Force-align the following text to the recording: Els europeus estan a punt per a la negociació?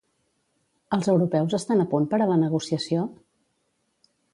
Els 0.97 1.11
europeus 1.13 1.57
estan 1.59 1.85
a 1.85 1.87
punt 1.95 2.11
per 2.15 2.21
a 2.23 2.31
la 2.35 2.41
negociació? 2.49 3.09